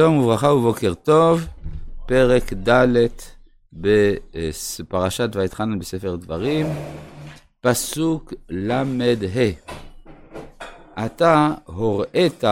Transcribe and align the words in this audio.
שלום 0.00 0.18
וברכה 0.18 0.46
ובוקר 0.46 0.94
טוב, 0.94 1.46
פרק 2.06 2.52
ד' 2.52 2.96
בפרשת 3.72 5.28
ויתחנן 5.34 5.78
בספר 5.78 6.16
דברים, 6.16 6.66
פסוק 7.60 8.34
ל"ה. 8.48 8.82
אתה 11.06 11.54
הוראית 11.64 12.44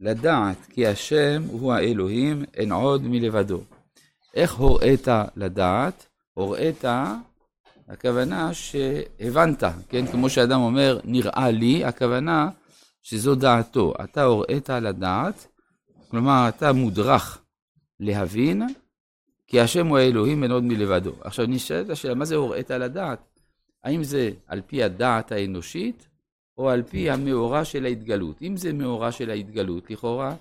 לדעת 0.00 0.56
כי 0.70 0.86
השם 0.86 1.42
הוא 1.50 1.72
האלוהים, 1.72 2.44
אין 2.54 2.72
עוד 2.72 3.02
מלבדו. 3.04 3.60
איך 4.34 4.54
הוראית 4.54 5.08
לדעת? 5.36 6.06
הוראית, 6.34 6.84
הכוונה 7.88 8.54
שהבנת, 8.54 9.64
כן? 9.88 10.06
כמו 10.06 10.30
שאדם 10.30 10.60
אומר, 10.60 11.00
נראה 11.04 11.50
לי, 11.50 11.84
הכוונה 11.84 12.48
שזו 13.02 13.34
דעתו. 13.34 13.94
אתה 14.04 14.22
הוראית 14.22 14.70
לדעת, 14.70 15.46
כלומר, 16.10 16.48
אתה 16.48 16.72
מודרך 16.72 17.42
להבין, 18.00 18.62
כי 19.46 19.60
השם 19.60 19.86
הוא 19.86 19.98
האלוהים 19.98 20.42
אין 20.42 20.50
עוד 20.50 20.64
מלבדו. 20.64 21.12
עכשיו 21.20 21.46
נשאלת 21.46 21.90
השאלה, 21.90 22.14
מה 22.14 22.24
זה 22.24 22.36
הוראית 22.36 22.70
לדעת? 22.70 23.40
האם 23.84 24.04
זה 24.04 24.30
על 24.46 24.60
פי 24.66 24.82
הדעת 24.82 25.32
האנושית, 25.32 26.08
או 26.58 26.70
על 26.70 26.82
פי 26.82 27.10
המאורע 27.10 27.64
של 27.64 27.84
ההתגלות? 27.84 28.42
אם 28.42 28.56
זה 28.56 28.72
מאורע 28.72 29.12
של 29.12 29.30
ההתגלות, 29.30 29.90
לכאורה, 29.90 30.34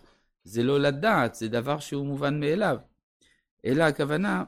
זה 0.43 0.63
לא 0.63 0.79
לדעת, 0.79 1.35
זה 1.35 1.47
דבר 1.47 1.79
שהוא 1.79 2.05
מובן 2.05 2.39
מאליו. 2.39 2.77
אלא 3.65 3.83
הכוונה, 3.83 4.43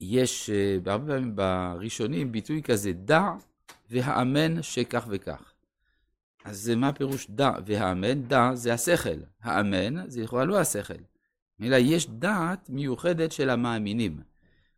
יש 0.00 0.50
בהרבה 0.82 1.12
פעמים 1.12 1.36
בראשונים 1.36 2.32
ביטוי 2.32 2.62
כזה, 2.62 2.92
דע 2.92 3.30
והאמן 3.90 4.62
שכך 4.62 5.06
וכך. 5.08 5.53
אז 6.44 6.68
מה 6.68 6.92
פירוש 6.92 7.26
דע 7.30 7.52
והאמן? 7.66 8.22
דע 8.22 8.54
זה 8.54 8.74
השכל, 8.74 9.18
האמן 9.42 10.10
זה 10.10 10.22
לכאורה 10.22 10.44
לא 10.44 10.58
השכל, 10.58 11.02
אלא 11.62 11.76
יש 11.76 12.06
דעת 12.10 12.70
מיוחדת 12.70 13.32
של 13.32 13.50
המאמינים. 13.50 14.20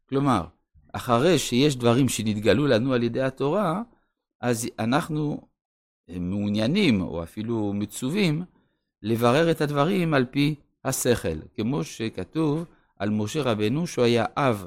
כלומר, 0.09 0.47
אחרי 0.93 1.39
שיש 1.39 1.77
דברים 1.77 2.09
שנתגלו 2.09 2.67
לנו 2.67 2.93
על 2.93 3.03
ידי 3.03 3.23
התורה, 3.23 3.83
אז 4.41 4.69
אנחנו 4.79 5.41
מעוניינים, 6.09 7.01
או 7.01 7.23
אפילו 7.23 7.73
מצווים, 7.73 8.45
לברר 9.03 9.51
את 9.51 9.61
הדברים 9.61 10.15
על 10.15 10.25
פי 10.31 10.55
השכל, 10.85 11.39
כמו 11.55 11.85
שכתוב 11.85 12.65
על 12.99 13.11
משה 13.11 13.43
רבנו 13.43 13.87
שהוא 13.87 14.05
היה 14.05 14.25
אב 14.37 14.67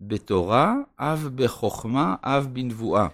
בתורה, 0.00 0.74
אב 0.98 1.30
בחוכמה, 1.34 2.16
אב 2.22 2.48
בנבואה. 2.52 3.08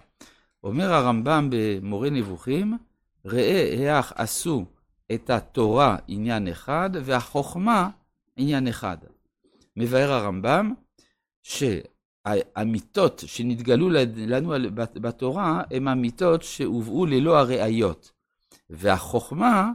אומר 0.65 0.93
הרמב"ם 0.93 1.48
במורה 1.51 2.11
נבוכים, 2.11 2.79
ראה 3.27 3.94
איך 3.97 4.12
עשו 4.17 4.64
את 5.14 5.30
התורה 5.30 5.97
עניין 6.08 6.48
אחד 6.48 6.91
והחוכמה 7.05 7.91
עניין 8.36 8.69
אחד. 8.69 8.97
מבאר 9.77 10.12
הרמב"ם 10.12 10.72
שהאמיתות 11.42 13.22
שנתגלו 13.27 13.91
לנו 14.17 14.52
בתורה 14.77 15.62
הן 15.70 15.89
אמיתות 15.89 16.42
שהובאו 16.42 17.06
ללא 17.06 17.39
הראיות. 17.39 18.12
והחוכמה 18.70 19.72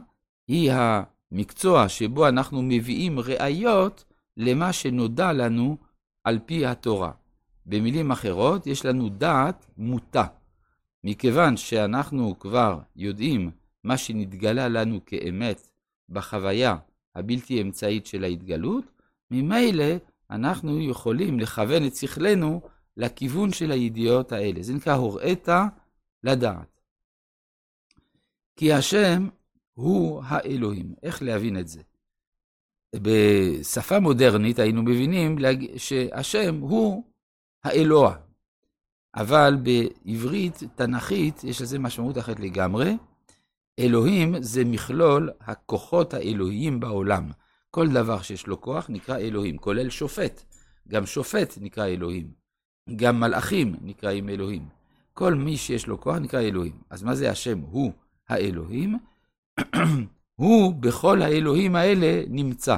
היא 0.48 0.72
המקצוע 0.72 1.88
שבו 1.88 2.28
אנחנו 2.28 2.62
מביאים 2.62 3.20
ראיות 3.20 4.04
למה 4.36 4.72
שנודע 4.72 5.32
לנו 5.32 5.76
על 6.24 6.38
פי 6.46 6.66
התורה. 6.66 7.10
במילים 7.66 8.10
אחרות, 8.10 8.66
יש 8.66 8.84
לנו 8.84 9.08
דעת 9.08 9.66
מוטה. 9.78 10.26
מכיוון 11.04 11.56
שאנחנו 11.56 12.38
כבר 12.38 12.78
יודעים 12.96 13.50
מה 13.84 13.98
שנתגלה 13.98 14.68
לנו 14.68 15.04
כאמת 15.06 15.68
בחוויה 16.08 16.76
הבלתי 17.14 17.62
אמצעית 17.62 18.06
של 18.06 18.24
ההתגלות, 18.24 18.84
ממילא 19.30 19.94
אנחנו 20.30 20.80
יכולים 20.80 21.40
לכוון 21.40 21.86
את 21.86 21.96
שכלנו 21.96 22.60
לכיוון 22.96 23.52
של 23.52 23.70
הידיעות 23.70 24.32
האלה. 24.32 24.62
זה 24.62 24.74
נקרא 24.74 24.94
הוראית 24.94 25.48
לדעת. 26.24 26.80
כי 28.56 28.72
השם 28.72 29.28
הוא 29.74 30.22
האלוהים. 30.26 30.94
איך 31.02 31.22
להבין 31.22 31.58
את 31.58 31.68
זה? 31.68 31.82
בשפה 32.96 34.00
מודרנית 34.00 34.58
היינו 34.58 34.82
מבינים 34.82 35.36
שהשם 35.76 36.60
הוא 36.60 37.04
האלוה, 37.64 38.16
אבל 39.14 39.56
בעברית 39.62 40.62
תנכית 40.74 41.44
יש 41.44 41.62
לזה 41.62 41.78
משמעות 41.78 42.18
אחרת 42.18 42.40
לגמרי. 42.40 42.96
אלוהים 43.78 44.42
זה 44.42 44.64
מכלול 44.64 45.30
הכוחות 45.40 46.14
האלוהיים 46.14 46.80
בעולם. 46.80 47.30
כל 47.70 47.88
דבר 47.88 48.22
שיש 48.22 48.46
לו 48.46 48.60
כוח 48.60 48.86
נקרא 48.88 49.18
אלוהים, 49.18 49.58
כולל 49.58 49.90
שופט. 49.90 50.42
גם 50.88 51.06
שופט 51.06 51.58
נקרא 51.60 51.86
אלוהים. 51.86 52.30
גם 52.96 53.20
מלאכים 53.20 53.76
נקראים 53.82 54.28
אלוהים. 54.28 54.68
כל 55.14 55.34
מי 55.34 55.56
שיש 55.56 55.86
לו 55.86 56.00
כוח 56.00 56.16
נקרא 56.16 56.40
אלוהים. 56.40 56.80
אז 56.90 57.02
מה 57.02 57.14
זה 57.14 57.30
השם? 57.30 57.58
הוא 57.58 57.92
האלוהים. 58.28 58.98
הוא 60.40 60.74
בכל 60.74 61.22
האלוהים 61.22 61.76
האלה 61.76 62.22
נמצא. 62.28 62.76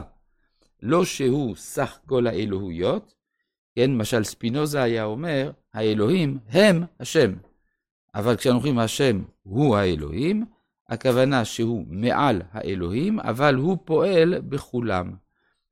לא 0.82 1.04
שהוא 1.04 1.56
סך 1.56 1.98
כל 2.06 2.26
האלוהויות, 2.26 3.14
כן, 3.76 3.90
למשל 3.90 4.24
ספינוזה 4.24 4.82
היה 4.82 5.04
אומר, 5.04 5.50
האלוהים 5.74 6.38
הם 6.48 6.84
השם. 7.00 7.32
אבל 8.14 8.36
כשאנחנו 8.36 8.58
אומרים 8.58 8.78
השם 8.78 9.22
הוא 9.42 9.76
האלוהים, 9.76 10.44
הכוונה 10.88 11.44
שהוא 11.44 11.84
מעל 11.88 12.42
האלוהים, 12.50 13.20
אבל 13.20 13.54
הוא 13.54 13.78
פועל 13.84 14.40
בכולם. 14.40 15.12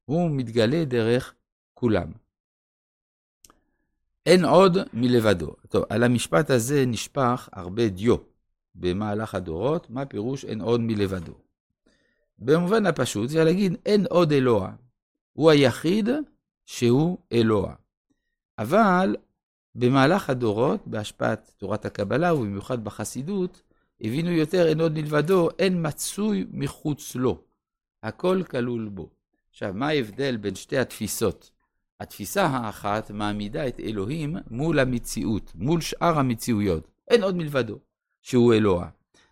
הוא 0.04 0.30
מתגלה 0.30 0.84
דרך 0.84 1.34
כולם. 1.74 2.12
אין 4.26 4.44
עוד 4.44 4.78
מלבדו. 4.92 5.54
טוב, 5.68 5.84
על 5.90 6.02
המשפט 6.02 6.50
הזה 6.50 6.84
נשפך 6.86 7.48
הרבה 7.52 7.88
דיו 7.88 8.16
במהלך 8.74 9.34
הדורות, 9.34 9.90
מה 9.90 10.06
פירוש 10.06 10.44
אין 10.44 10.60
עוד 10.60 10.80
מלבדו? 10.80 11.32
במובן 12.38 12.86
הפשוט 12.86 13.28
זה 13.28 13.44
להגיד 13.44 13.76
אין 13.86 14.06
עוד 14.10 14.32
אלוה. 14.32 14.72
הוא 15.32 15.50
היחיד 15.50 16.08
שהוא 16.66 17.18
אלוה. 17.32 17.74
אבל 18.60 19.16
במהלך 19.74 20.30
הדורות, 20.30 20.80
בהשפעת 20.86 21.52
תורת 21.56 21.84
הקבלה 21.84 22.34
ובמיוחד 22.34 22.84
בחסידות, 22.84 23.62
הבינו 24.00 24.30
יותר 24.30 24.68
אין 24.68 24.80
עוד 24.80 24.92
מלבדו, 24.92 25.48
אין 25.58 25.86
מצוי 25.86 26.46
מחוץ 26.50 27.14
לו. 27.14 27.42
הכל 28.02 28.42
כלול 28.50 28.88
בו. 28.88 29.10
עכשיו, 29.50 29.72
מה 29.74 29.88
ההבדל 29.88 30.36
בין 30.36 30.54
שתי 30.54 30.78
התפיסות? 30.78 31.50
התפיסה 32.00 32.46
האחת 32.46 33.10
מעמידה 33.10 33.68
את 33.68 33.80
אלוהים 33.80 34.36
מול 34.50 34.78
המציאות, 34.78 35.52
מול 35.54 35.80
שאר 35.80 36.18
המציאויות. 36.18 36.90
אין 37.08 37.22
עוד 37.22 37.36
מלבדו, 37.36 37.78
שהוא 38.22 38.54
אלוה. 38.54 38.88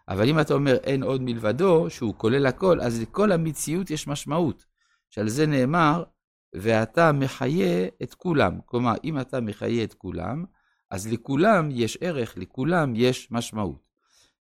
אבל 0.08 0.28
אם 0.28 0.40
אתה 0.40 0.54
אומר 0.54 0.76
אין 0.76 1.02
עוד 1.02 1.22
מלבדו, 1.22 1.90
שהוא 1.90 2.14
כולל 2.16 2.46
הכל, 2.46 2.80
אז 2.80 3.00
לכל 3.00 3.32
המציאות 3.32 3.90
יש 3.90 4.06
משמעות. 4.06 4.66
שעל 5.10 5.28
זה 5.28 5.46
נאמר, 5.46 6.04
ואתה 6.52 7.12
מחיה 7.12 7.88
את 8.02 8.14
כולם. 8.14 8.58
כלומר, 8.64 8.94
אם 9.04 9.20
אתה 9.20 9.40
מחיה 9.40 9.84
את 9.84 9.94
כולם, 9.94 10.44
אז 10.90 11.12
לכולם 11.12 11.68
יש 11.72 11.98
ערך, 12.00 12.38
לכולם 12.38 12.92
יש 12.96 13.28
משמעות. 13.30 13.88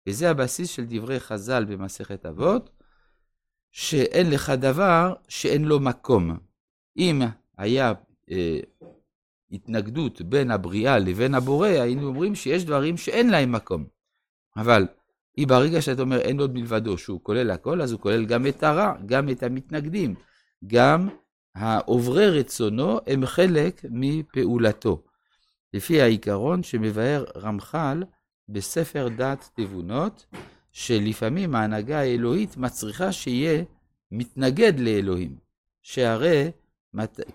וזה 0.07 0.29
הבסיס 0.29 0.69
של 0.69 0.85
דברי 0.88 1.19
חז"ל 1.19 1.66
במסכת 1.66 2.25
אבות, 2.25 2.69
שאין 3.72 4.29
לך 4.29 4.50
דבר 4.50 5.13
שאין 5.28 5.66
לו 5.66 5.79
מקום. 5.79 6.38
אם 6.97 7.22
היה 7.57 7.94
אה, 8.31 8.59
התנגדות 9.51 10.22
בין 10.22 10.51
הבריאה 10.51 11.00
לבין 11.00 11.35
הבורא, 11.35 11.67
היינו 11.67 12.07
אומרים 12.07 12.35
שיש 12.35 12.66
דברים 12.66 12.97
שאין 12.97 13.29
להם 13.29 13.51
מקום. 13.51 13.85
אבל 14.57 14.88
אם 15.38 15.46
ברגע 15.47 15.81
שאתה 15.81 16.01
אומר 16.01 16.19
אין 16.19 16.40
עוד 16.40 16.53
מלבדו, 16.53 16.97
שהוא 16.97 17.19
כולל 17.23 17.51
הכל, 17.51 17.81
אז 17.81 17.91
הוא 17.91 18.01
כולל 18.01 18.25
גם 18.25 18.47
את 18.47 18.63
הרע, 18.63 18.94
גם 19.06 19.29
את 19.29 19.44
המתנגדים, 19.44 20.16
גם 20.67 21.07
העוברי 21.57 22.29
רצונו 22.39 22.99
הם 23.07 23.25
חלק 23.25 23.85
מפעולתו. 23.89 25.01
לפי 25.73 26.01
העיקרון 26.01 26.63
שמבאר 26.63 27.25
רמח"ל 27.37 28.03
בספר 28.49 29.07
דת 29.17 29.49
תבונות, 29.55 30.25
שלפעמים 30.71 31.55
ההנהגה 31.55 31.99
האלוהית 31.99 32.57
מצריכה 32.57 33.11
שיהיה 33.11 33.63
מתנגד 34.11 34.79
לאלוהים, 34.79 35.35
שהרי 35.81 36.51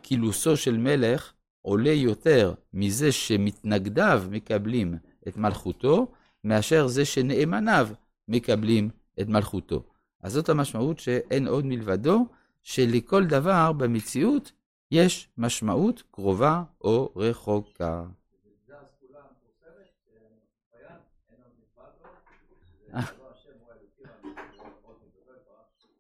קילוסו 0.03 0.57
של 0.57 0.77
מלך 0.79 1.33
עולה 1.63 1.93
יותר 1.93 2.55
מזה 2.75 3.13
שמתנגדיו 3.13 4.25
מקבלים 4.31 4.95
את 5.29 5.37
מלכותו, 5.37 6.13
מאשר 6.45 6.87
זה 6.87 7.05
שנאמניו 7.05 7.89
מקבלים 8.29 8.91
את 9.21 9.29
מלכותו. 9.29 9.83
אז 10.23 10.33
זאת 10.33 10.49
המשמעות 10.49 10.99
שאין 10.99 11.49
עוד 11.49 11.67
מלבדו, 11.67 12.27
שלכל 12.63 13.25
דבר 13.25 13.73
במציאות 13.73 14.53
יש 14.91 15.29
משמעות 15.39 16.03
קרובה 16.11 16.63
או 16.81 17.13
רחוקה. 17.17 18.05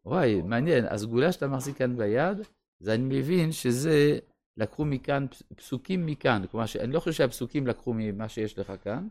וואי, 0.07 0.43
מעניין, 0.43 0.85
הסגולה 0.85 1.33
שאתה 1.33 1.47
מחזיק 1.47 1.77
כאן 1.77 1.97
ביד, 1.97 2.39
זה 2.81 2.95
אני 2.95 3.19
מבין 3.19 3.53
שזה, 3.53 4.19
לקחו 4.57 4.85
מכאן, 4.85 5.27
פסוקים 5.57 6.07
מכאן. 6.07 6.43
כלומר, 6.51 6.67
אני 6.81 6.93
לא 6.93 7.01
חושב 7.01 7.13
שהפסוקים 7.13 7.67
לקחו 7.67 7.95
ממה 7.95 8.29
שיש 8.29 8.59
לך 8.59 8.73
כאן, 8.85 9.09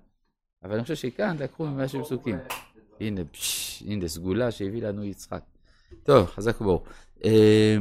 אבל 0.64 0.74
אני 0.74 0.82
חושב 0.82 0.96
שכאן 0.96 1.38
לקחו 1.40 1.66
ממה 1.66 1.88
שיש 1.88 2.02
פסוקים. 2.02 2.38
הנה, 3.00 3.26
פשש, 3.26 3.82
הנה, 3.82 4.08
סגולה 4.08 4.52
שהביא 4.52 4.84
לנו 4.84 5.04
יצחק. 5.04 5.44
טוב, 6.04 6.26
חזק 6.26 6.60
בואו. 6.60 6.84
אה, 7.26 7.78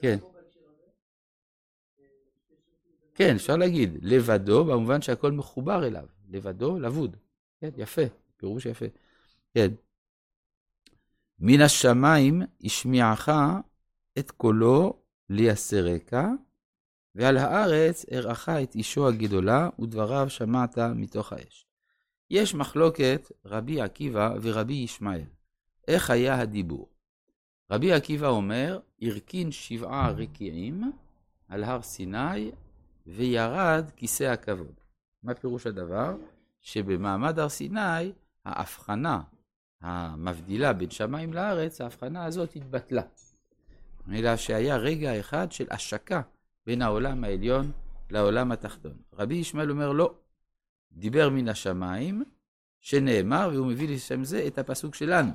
כן. 0.00 0.18
כן, 3.14 3.34
אפשר 3.34 3.56
להגיד, 3.56 3.98
לבדו, 4.02 4.64
במובן 4.64 5.02
שהכל 5.02 5.32
מחובר 5.32 5.86
אליו. 5.86 6.06
לבדו, 6.28 6.78
לבוד. 6.78 7.16
כן, 7.60 7.70
יפה, 7.76 8.02
פירוש 8.36 8.66
יפה. 8.66 8.86
כן. 9.54 9.68
מן 11.38 11.60
השמיים 11.60 12.42
השמיעך 12.64 13.28
את 14.18 14.30
קולו 14.30 15.02
ליסרקה, 15.30 16.28
ועל 17.14 17.36
הארץ 17.36 18.06
הראך 18.10 18.48
את 18.48 18.74
אישו 18.74 19.08
הגדולה, 19.08 19.68
ודבריו 19.78 20.30
שמעת 20.30 20.78
מתוך 20.78 21.32
האש. 21.32 21.69
יש 22.30 22.54
מחלוקת 22.54 23.32
רבי 23.44 23.80
עקיבא 23.80 24.34
ורבי 24.42 24.74
ישמעאל. 24.74 25.24
איך 25.88 26.10
היה 26.10 26.40
הדיבור? 26.40 26.88
רבי 27.70 27.92
עקיבא 27.92 28.28
אומר, 28.28 28.78
הרכין 29.02 29.52
שבעה 29.52 30.10
רקיעים 30.10 30.92
על 31.48 31.64
הר 31.64 31.82
סיני, 31.82 32.50
וירד 33.06 33.90
כיסא 33.96 34.24
הכבוד. 34.24 34.74
מה 35.22 35.34
פירוש 35.34 35.66
הדבר? 35.66 36.16
שבמעמד 36.60 37.38
הר 37.38 37.48
סיני, 37.48 38.12
ההבחנה 38.44 39.20
המבדילה 39.80 40.72
בין 40.72 40.90
שמיים 40.90 41.32
לארץ, 41.32 41.80
ההבחנה 41.80 42.24
הזאת 42.24 42.56
התבטלה. 42.56 43.02
אלא 44.12 44.36
שהיה 44.36 44.76
רגע 44.76 45.20
אחד 45.20 45.52
של 45.52 45.66
השקה 45.70 46.20
בין 46.66 46.82
העולם 46.82 47.24
העליון 47.24 47.72
לעולם 48.10 48.52
התחתון. 48.52 48.96
רבי 49.12 49.34
ישמעאל 49.34 49.70
אומר 49.70 49.92
לא, 49.92 50.14
דיבר 50.92 51.30
מן 51.30 51.48
השמיים, 51.48 52.24
שנאמר, 52.80 53.50
והוא 53.52 53.66
מביא 53.66 53.88
לשם 53.88 54.24
זה 54.24 54.46
את 54.46 54.58
הפסוק 54.58 54.94
שלנו. 54.94 55.30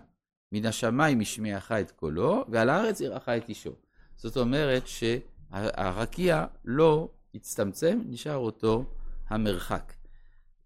מן 0.52 0.66
השמיים 0.66 1.22
השמיעך 1.22 1.72
את 1.72 1.92
קולו, 1.92 2.46
ועל 2.50 2.70
הארץ 2.70 3.02
יראך 3.02 3.30
את 3.30 3.50
אישו. 3.50 3.72
זאת 4.16 4.38
אומרת 4.38 4.84
שהרקיע 4.88 6.46
לא 6.66 7.10
הצטמצם, 7.36 8.02
נשאר 8.06 8.36
אותו 8.36 8.86
המרחק. 9.28 9.94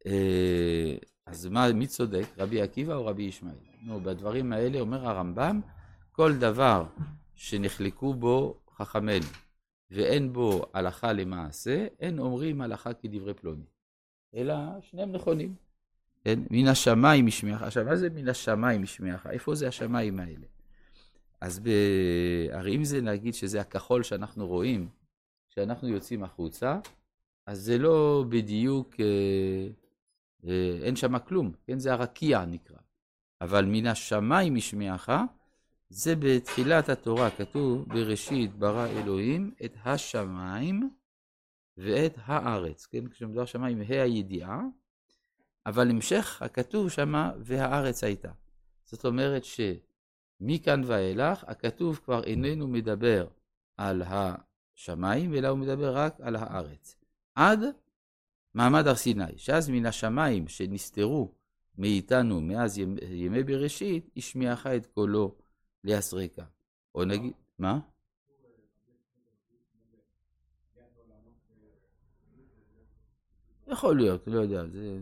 אה, 0.05 0.95
אז 1.25 1.45
מה, 1.45 1.73
מי 1.73 1.87
צודק, 1.87 2.25
רבי 2.37 2.61
עקיבא 2.61 2.93
או 2.93 3.05
רבי 3.05 3.23
ישמעאל? 3.23 3.55
נו, 3.81 3.99
בדברים 3.99 4.53
האלה 4.53 4.79
אומר 4.79 5.07
הרמב"ם, 5.07 5.61
כל 6.11 6.37
דבר 6.37 6.85
שנחלקו 7.35 8.13
בו 8.13 8.59
חכמינו 8.75 9.25
ואין 9.91 10.33
בו 10.33 10.65
הלכה 10.73 11.13
למעשה, 11.13 11.87
אין 11.99 12.19
אומרים 12.19 12.61
הלכה 12.61 12.93
כדברי 12.93 13.33
פלוני, 13.33 13.65
אלא 14.35 14.55
שניהם 14.81 15.11
נכונים. 15.11 15.55
כן? 16.23 16.39
מן 16.51 16.67
השמיים 16.67 17.27
ישמיעך. 17.27 17.61
עכשיו, 17.61 17.85
מה 17.85 17.95
זה 17.95 18.09
מן 18.09 18.29
השמיים 18.29 18.83
ישמיעך? 18.83 19.27
איפה 19.27 19.55
זה 19.55 19.67
השמיים 19.67 20.19
האלה? 20.19 20.45
אז 21.41 21.59
ב... 21.59 21.69
הרי 22.51 22.75
אם 22.75 22.83
זה 22.83 23.01
נגיד 23.01 23.33
שזה 23.33 23.61
הכחול 23.61 24.03
שאנחנו 24.03 24.47
רואים, 24.47 24.89
כשאנחנו 25.49 25.87
יוצאים 25.87 26.23
החוצה, 26.23 26.79
אז 27.45 27.59
זה 27.59 27.77
לא 27.77 28.25
בדיוק, 28.29 28.95
אה, 28.99 29.67
אה, 30.47 30.79
אין 30.81 30.95
שם 30.95 31.19
כלום, 31.19 31.51
כן? 31.67 31.79
זה 31.79 31.93
הרקיע 31.93 32.45
נקרא. 32.45 32.77
אבל 33.41 33.65
מן 33.65 33.87
השמיים 33.87 34.57
ישמיעך, 34.57 35.09
זה 35.89 36.15
בתחילת 36.19 36.89
התורה, 36.89 37.29
כתוב 37.31 37.85
בראשית 37.87 38.55
ברא 38.55 38.87
אלוהים 38.87 39.51
את 39.65 39.73
השמיים 39.85 40.89
ואת 41.79 42.17
הארץ, 42.25 42.85
כן? 42.85 43.07
כשמדובר 43.07 43.45
שמיים, 43.45 43.81
ה' 43.81 44.01
הידיעה, 44.03 44.61
אבל 45.65 45.89
המשך 45.89 46.41
הכתוב 46.41 46.89
שמה, 46.89 47.31
והארץ 47.39 48.03
הייתה. 48.03 48.31
זאת 48.83 49.05
אומרת 49.05 49.43
שמכאן 49.43 50.81
ואילך, 50.85 51.43
הכתוב 51.47 51.99
כבר 52.05 52.23
איננו 52.23 52.67
מדבר 52.67 53.27
על 53.77 54.03
השמיים, 54.05 55.35
אלא 55.35 55.47
הוא 55.47 55.57
מדבר 55.57 55.97
רק 55.97 56.15
על 56.21 56.35
הארץ. 56.35 56.95
עד 57.35 57.59
מעמד 58.53 58.87
הר 58.87 58.95
סיני, 58.95 59.37
שאז 59.37 59.69
מן 59.69 59.85
השמיים 59.85 60.47
שנסתרו 60.47 61.31
מאיתנו 61.77 62.41
מאז 62.41 62.77
ימי 63.09 63.43
בראשית, 63.43 64.09
השמיעך 64.17 64.67
את 64.67 64.85
קולו 64.85 65.35
ליסרקה. 65.83 66.43
או 66.95 67.05
נגיד, 67.05 67.33
מה? 67.59 67.79
יכול 73.69 73.97
להיות, 73.97 74.27
לא 74.27 74.39
יודע, 74.39 74.67
זה 74.67 74.99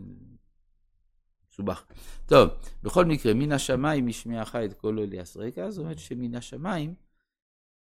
מסובך. 1.50 1.84
טוב, 2.26 2.48
בכל 2.82 3.04
מקרה, 3.04 3.34
מן 3.34 3.52
השמיים 3.52 4.08
השמיעך 4.08 4.56
את 4.56 4.74
קולו 4.74 5.06
ליסרקה, 5.06 5.70
זאת 5.70 5.82
אומרת 5.82 5.98
שמן 5.98 6.34
השמיים, 6.34 6.94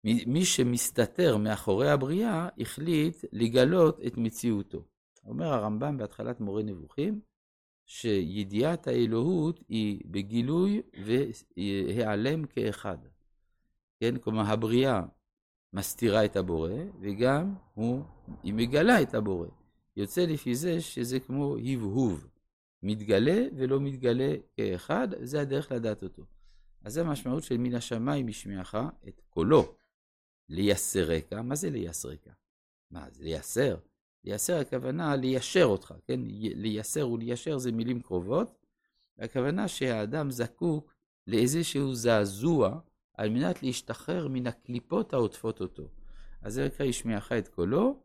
מי 0.05 0.44
שמסתתר 0.44 1.37
מאחורי 1.37 1.91
הבריאה, 1.91 2.49
החליט 2.59 3.25
לגלות 3.32 4.00
את 4.06 4.17
מציאותו. 4.17 4.85
אומר 5.26 5.47
הרמב"ם 5.47 5.97
בהתחלת 5.97 6.41
מורה 6.41 6.62
נבוכים, 6.62 7.20
שידיעת 7.87 8.87
האלוהות 8.87 9.61
היא 9.69 10.00
בגילוי 10.06 10.82
והיעלם 11.05 12.47
כאחד. 12.47 12.99
כן, 14.00 14.19
כלומר 14.19 14.43
הבריאה 14.47 15.03
מסתירה 15.73 16.25
את 16.25 16.37
הבורא, 16.37 16.73
וגם 17.00 17.55
הוא, 17.75 18.03
היא 18.43 18.55
מגלה 18.55 19.03
את 19.03 19.15
הבורא. 19.15 19.49
יוצא 19.99 20.21
לפי 20.27 20.55
זה 20.55 20.81
שזה 20.81 21.21
כמו 21.21 21.56
הבהוב, 21.56 22.29
מתגלה 22.83 23.47
ולא 23.56 23.81
מתגלה 23.81 24.35
כאחד, 24.56 25.09
זה 25.23 25.41
הדרך 25.41 25.73
לדעת 25.73 26.03
אותו. 26.03 26.23
אז 26.85 26.93
זה 26.93 27.00
המשמעות 27.00 27.43
של 27.43 27.56
מן 27.59 27.75
השמיים 27.75 28.29
ישמיעך 28.29 28.75
את 29.09 29.21
קולו, 29.29 29.75
לייסרקה, 30.49 31.43
מה 31.43 31.55
זה 31.55 31.71
לייסרקה? 31.71 32.31
מה, 32.91 33.11
זה 33.11 33.25
לייסר? 33.25 33.77
לייסר 34.25 34.56
הכוונה 34.56 35.17
ליישר 35.17 35.65
אותך, 35.65 35.95
כן? 36.06 36.21
לייסר 36.55 37.09
וליישר 37.09 37.59
זה 37.59 37.73
מילים 37.73 38.01
קרובות. 38.01 38.67
הכוונה 39.19 39.69
שהאדם 39.69 40.31
זקוק 40.31 40.94
לאיזשהו 41.27 41.94
זעזוע 41.94 42.81
על 43.15 43.31
מנת 43.31 43.63
להשתחרר 43.63 44.29
מן 44.29 44.46
הקליפות 44.46 45.13
העוטפות 45.13 45.61
אותו. 45.61 45.89
אז 46.43 46.55
זה 46.55 46.67
נקרא 46.67 46.87
ישמיעך 46.87 47.32
את 47.32 47.49
קולו, 47.49 48.03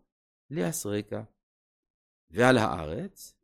לייסרקה. 0.49 1.23
ועל 2.33 2.57
הארץ, 2.57 3.35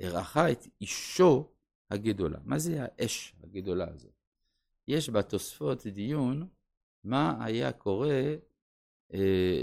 הראך 0.00 0.36
את 0.36 0.66
אישו 0.80 1.48
הגדולה. 1.90 2.38
מה 2.44 2.58
זה 2.58 2.78
האש 2.80 3.34
הגדולה 3.44 3.86
הזאת? 3.94 4.12
יש 4.88 5.10
בתוספות 5.10 5.86
דיון 5.86 6.46
מה 7.04 7.44
היה 7.44 7.72
קורה 7.72 8.34
אה, 9.14 9.62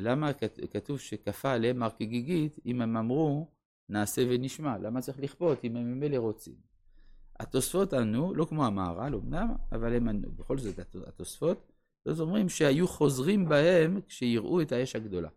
למה 0.00 0.32
כתוב 0.70 1.00
שכפה 1.00 1.52
עליהם 1.52 1.82
הר 1.82 1.90
כגיגית 1.90 2.58
אם 2.66 2.80
הם 2.80 2.96
אמרו 2.96 3.48
נעשה 3.88 4.22
ונשמע? 4.28 4.78
למה 4.78 5.00
צריך 5.00 5.20
לכפות 5.20 5.64
אם 5.64 5.76
הם 5.76 5.92
ממילא 5.92 6.16
רוצים? 6.16 6.54
התוספות 7.40 7.92
ענו, 7.92 8.34
לא 8.34 8.44
כמו 8.44 8.66
המהר"ל 8.66 9.14
אמנם, 9.14 9.48
אבל 9.72 9.96
הם 9.96 10.08
ענו, 10.08 10.32
בכל 10.32 10.58
זאת 10.58 10.78
התוספות, 11.06 11.72
זאת 12.04 12.20
אומרים 12.20 12.48
שהיו 12.48 12.88
חוזרים 12.88 13.48
בהם 13.48 14.00
כשיראו 14.08 14.62
את 14.62 14.72
האש 14.72 14.96
הגדולה. 14.96 15.28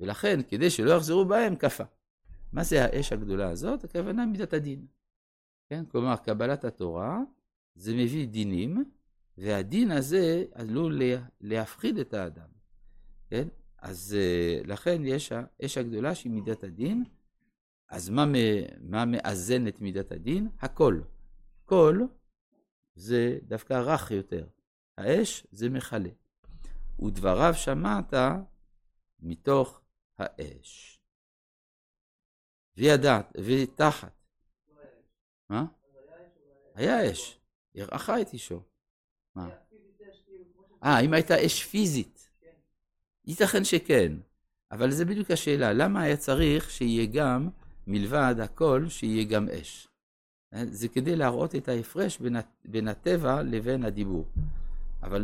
ולכן, 0.00 0.40
כדי 0.48 0.70
שלא 0.70 0.90
יחזרו 0.90 1.24
בהם, 1.24 1.56
כפה. 1.56 1.84
מה 2.52 2.64
זה 2.64 2.84
האש 2.84 3.12
הגדולה 3.12 3.50
הזאת? 3.50 3.84
הכוונה 3.84 4.26
מידת 4.26 4.52
הדין. 4.52 4.86
כן? 5.68 5.84
כלומר, 5.84 6.16
קבלת 6.16 6.64
התורה 6.64 7.20
זה 7.74 7.94
מביא 7.94 8.28
דינים 8.28 8.84
והדין 9.38 9.90
הזה 9.90 10.44
עלול 10.54 11.02
להפחיד 11.40 11.98
את 11.98 12.14
האדם, 12.14 12.48
כן? 13.30 13.48
אז 13.78 14.16
אה, 14.18 14.60
לכן 14.64 15.02
יש 15.04 15.32
האש 15.32 15.78
הגדולה 15.78 16.14
שהיא 16.14 16.32
מידת 16.32 16.64
הדין. 16.64 17.04
אז 17.88 18.08
מה, 18.08 18.24
מה 18.80 19.04
מאזן 19.04 19.68
את 19.68 19.80
מידת 19.80 20.12
הדין? 20.12 20.48
הכל. 20.60 21.00
קול 21.64 22.08
זה 22.94 23.38
דווקא 23.42 23.74
רך 23.74 24.10
יותר. 24.10 24.46
האש 24.98 25.46
זה 25.52 25.70
מכלה. 25.70 26.08
ודבריו 27.02 27.54
שמעת 27.54 28.14
מתוך 29.20 29.80
האש. 30.20 31.00
וידעת, 32.76 33.32
ותחת. 33.44 34.12
מה? 35.48 35.64
היה 36.74 37.12
אש. 37.12 37.40
יראך 37.74 38.10
את 38.20 38.32
אישו. 38.32 38.62
מה? 39.34 39.48
אה, 40.84 41.00
אם 41.00 41.12
הייתה 41.12 41.46
אש 41.46 41.64
פיזית. 41.64 42.30
ייתכן 43.26 43.64
שכן, 43.64 44.12
אבל 44.70 44.90
זה 44.90 45.04
בדיוק 45.04 45.30
השאלה, 45.30 45.72
למה 45.72 46.02
היה 46.02 46.16
צריך 46.16 46.70
שיהיה 46.70 47.06
גם, 47.06 47.48
מלבד 47.86 48.34
הכל, 48.42 48.84
שיהיה 48.88 49.24
גם 49.24 49.48
אש? 49.48 49.88
זה 50.64 50.88
כדי 50.88 51.16
להראות 51.16 51.54
את 51.54 51.68
ההפרש 51.68 52.18
בין 52.64 52.88
הטבע 52.88 53.42
לבין 53.42 53.84
הדיבור. 53.84 54.24
אבל 55.02 55.18